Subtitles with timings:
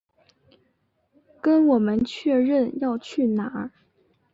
[1.39, 3.71] 跟我们确认要去哪